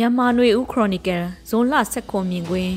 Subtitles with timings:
[0.00, 2.74] မြန်မာຫນွေဦးခရိုနီကယ်ဇွန်လ16မြင်ကွင်း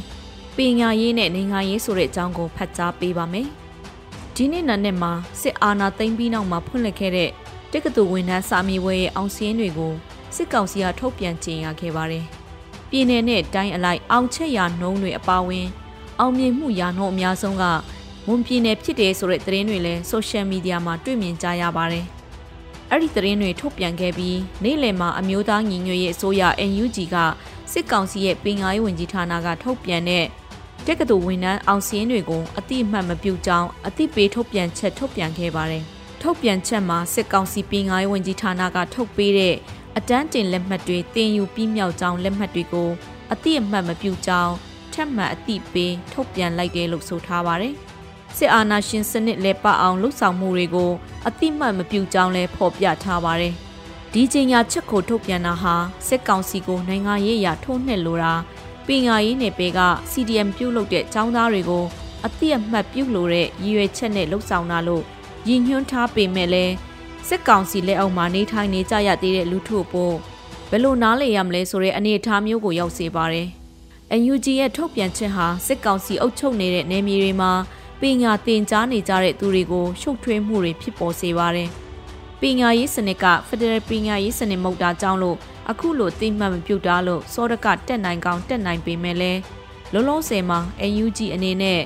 [0.56, 3.48] ပညာရေးနဲ့နိုင်ငံရေးဆိုတဲ့အကြောင်းကိုဖတ်ကြားပေးပါမယ်။
[4.36, 5.12] ဒီနေ့နာနဲ့မှာ
[5.42, 7.30] စစ်အာဏာသိမ်းပြီးနောက်မှာဖွင့်လှစ်ခဲ့တဲ့
[7.72, 9.94] တက္ကသိုလ်ဝန်ထမ်းစာမေးပွဲရဲ့အောင်စင်းတွေကို
[10.36, 12.26] စစ်ကောင်စီကထုတ်ပြန်ကြေညာခဲ့ပါတယ်။
[12.90, 15.68] ပြည်내နဲ့တိုင်းအလိုက်အောင်ချက်ရာနှုံးတွေအပါအဝင်
[16.20, 17.64] အောင်မြင်မှုရာနှုန်းအများဆုံးက
[18.28, 22.08] ဝန်ပြည်နယ်ဖြစ်တယ်ဆိုတဲ့သတင်းတွေလည်းဆိုရှယ်မီဒီယာမှာတွေ့မြင်ကြရပါတယ်။
[22.91, 27.17] အဲ့ဒီသတင်းတွေထုတ်ပြန်ခဲ့ပြီးနေ့လယ်မှာအမျိုးသားညီညွတ်ရေးအစိုးရ NUG က
[27.73, 30.25] စစ်ကောင်စီရဲ့ပင်ငါရေးဝန်ကြီးဌာနကထုတ်ပြန်တဲ့
[30.87, 35.85] တက္ကသိုလ်ဝန်ထမ်းအောင်စင်းတွေကိုအတိအမှတ်မပြုကြောင်းအတိပေးထုတ်ပြန်ချက်ထုတ်ပြန်ခဲ့ပါတယ်။
[36.23, 39.57] ထုတ်ပြန်ချက်မှာစစ်ကောင်စီပင်ငါရေးဝန်ကြီးဌာနကထုတ်ပေးတဲ့
[39.97, 42.91] အတန်းတင်လက်မှတ်တွေတင်ယူပြီးမြောက်ကြောင်းလက်မှတ်တွေကို
[43.33, 44.55] အတိအမှတ်မပြုကြောင်း
[44.93, 47.75] ထပ်မံအတိပေးထုတ်ပြန်လိုက်တယ်လို့ဆိုထားပါတယ်။
[48.37, 50.91] စစ်အာဏာရှင်စနစ်လဲပအောင်လှုပ်ဆောင်မှုတွေကို
[51.27, 53.55] အတိမတ်မပြုကြောင်းလဲဖော်ပြထားပါတယ်။
[54.13, 55.75] ဒီချိန်ညာချက်ကိုထုတ်ပြန်တာဟာ
[56.09, 58.35] စစ်ကောင်စီကိုနိုင်ငံရေးအရာထိုးနှက်လိုတာ
[58.87, 59.81] ပင်ယာရေးနယ်ပယ်က
[60.11, 61.85] CDM ပြုတ်လုပ်တဲ့ចောင်းသားတွေကို
[62.25, 65.03] အတိအမှတ်ပြုတ်လို့တဲ့ရည်ရွယ်ချက်နဲ့လှုပ်ဆောင်တာလို့
[65.49, 66.75] ရည်ညွှန်းထားပေမဲ့လည်း
[67.29, 70.17] စစ်ကောင်စီလက်အောက်မှာနေထိုင်နေကြရသေးတဲ့လူထုပို့
[70.71, 73.49] ဘယ်လိုနားလည်ရမလဲဆိုတဲ့အနေအထားမျိုးကိုရောက်စေပါတယ်။
[74.33, 77.53] UNG ရဲ့ထုတ်ပြန်ချက်ဟာစစ်ကောင်စီအုပ်ချုပ်နေတဲ့နယ်မြေတွေမှာ
[78.01, 81.71] ပညာသင်ကြားနေကြတဲ့သူတွေကိုရှုပ်ထွေးမှုတွေဖြစ်ပေါ်စေပါတယ်။
[82.41, 85.37] ပညာရေးစနစ်ကဖက်ဒရယ်ပညာရေးစနစ်မဟုတ်တာကြောင့်လို့
[85.71, 89.41] အခုလိုသိမှတ်မပြုတ်တာလို့စောဒကတက်နိုင်ကောင်းတက်နိုင်ပေမဲ့လည်း
[89.93, 90.59] လုံးလုံးစင်မှာ
[91.05, 91.81] UNG အနေနဲ့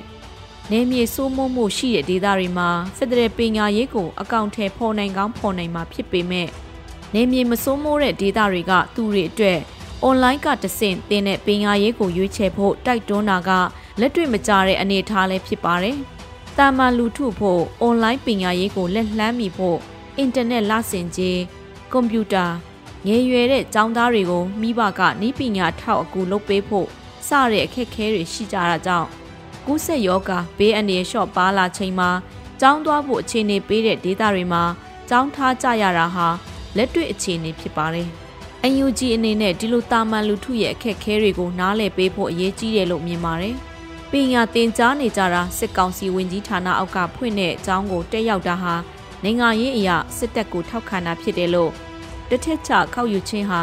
[0.71, 6.47] နေမြေစိုးမိုးမှုရှိတဲ့ဒေသတွေမှာဖက်ဒရယ်ပညာရေးကိုအကောင့်ထဲပေါ်နိုင်ကောင်းပေါ်နိုင်မှာဖြစ်ပေမဲ့
[7.13, 9.59] နေမြေမစိုးမိုးတဲ့ဒေသတွေကသူတွေအတွက်
[10.03, 13.51] အွန်လိုင်းကတဆင့်တင်တဲ့ပညာရေးကိုရွေးချယ်ဖို့တိုက်တွန်းတာက
[14.01, 15.97] လက်တွေ့မကျတဲ့အနေအထားလည်းဖြစ်ပါတယ်။
[16.57, 19.77] တာမန်လူထုဖို့အွန်လိုင်းပညာရေးကိုလက်လှမ်းမီဖို့
[20.17, 21.39] အင်တာနက်လဆင်ကြီး
[21.91, 22.45] ကွန်ပျူတာ
[23.05, 26.87] ငယ်ရွယ်တဲ့ကျောင်းသားတွေကိုမိဘကနီးပညာထောက်အကူလုပ်ပေးဖို့
[27.27, 29.07] စတဲ့အခက်အခဲတွေရှိကြတာကြောင့်
[29.65, 32.09] ကူးဆက်ယောဂဘေးအန္တရာယ်လျှော့ပါလာချိန်မှာ
[32.61, 34.63] ကျောင်းသွားဖို့အခြေအနေပေးတဲ့ဒေသတွေမှာ
[35.09, 36.27] ကျောင်းထားကြရတာဟာ
[36.77, 38.07] လက်တွေ့အခြေအနေဖြစ်ပါတယ်။
[38.83, 43.57] UNG အနေနဲ့ဒီလိုတာမန်လူထုရဲ့အခက်အခဲတွေကိုနားလည်ပေးဖို့အရေးကြီးတယ်လို့မြင်ပါတယ်။
[44.11, 48.73] ပညာသင်ကြားနေကြတာစစ်ကောင်စီဝင်ကြီးဌာနအောက်ကဖွင့်တဲ့အကြောင်းကိုတက်ရောက်တာဟာ
[49.23, 51.71] နိုင်ငံရေးအရာစစ်တပ်ကိုထောက်ခံတာဖြစ်တယ်လို့
[52.29, 53.61] တထက်ချခောက်ယူခြင်းဟာ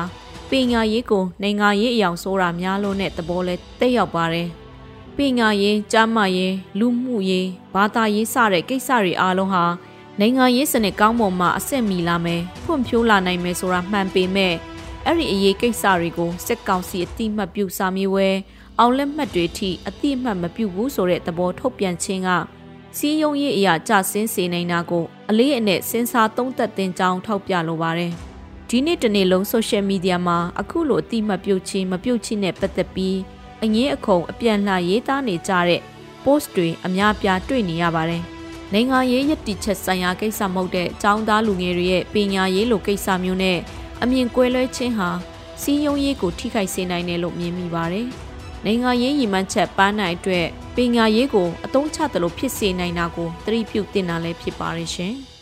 [0.50, 4.48] ပညာရေးကိုနိုင်ငံရေးအယောင်ဆိုတာများလို့နဲ့သဘောလဲတက်ရောက်ပါတယ်။
[5.16, 9.64] ပညာရေး၊ကြားမရေး၊လူမှုရေး၊ဘာသာရေးစတဲ့ကိစ္စတွေအားလုံးဟာ
[10.20, 14.54] နိုင်ငံရေးစနစ်ကောင်းမွန်မှအဆင့်မီလာမယ်ဖွံ့ဖြိုးလာနိုင်မယ်ဆိုတာမှန်ပေမဲ့
[15.04, 18.28] အဲ့ဒီအရေးကိစ္စတွေကိုစစ်ကောင်စီအတိမတ်ပြုစာမေးပွဲ
[18.80, 22.28] အောင်လက်မှတ်တွေထိအတိအမှတ်မပြုဘူးဆိုတဲ့သဘောထုတ်ပြန်ခြင်းက
[22.96, 28.12] စီးယုံရေးအရာကြဆင်းစေနိုင်တာကိုအလေးအနက်စဉ်းစားသုံးသပ်တင်ကြောင်းထောက်ပြလိုပါတယ်။
[28.68, 33.18] ဒီနေ့တနေ့လုံးဆိုရှယ်မီဒီယာမှာအခုလိုအတိမတ်ပြုတ်ခြင်းမပြုတ်ခြင်းနဲ့ပတ်သက်ပြီး
[33.62, 35.80] အငင်းအခုံအပြန်လှန်ရေးသားနေကြတဲ့
[36.24, 38.22] post တွေအများပြားတွေ့နေရပါတယ်။
[38.72, 43.58] နိုင်ငံရေးရည်တည်ချက်ဆိုင်ရာကိစ္စမဟုတ်တဲ့အကြောင်းသားလူငယ်တွေရဲ့ပညာရေးလိုကိစ္စမျိုးနဲ့
[44.02, 45.10] အမြင်ကွဲလွဲခြင်းဟာ
[45.62, 48.08] စီးယုံရေးကိုထိခိုက်စေနိုင်တယ်လို့မြင်မိပါတယ်။
[48.64, 50.46] နိုင်ငံရေးရည်မှန်းချက်ပန်းနိုင်အတွက်
[50.76, 55.14] ပညာရေးကိုအသုံးချသလိုဖြစ်စေနိုင်တာကိုသတိပြုတင်တာလည်းဖြစ်ပါရဲ့ရှင်။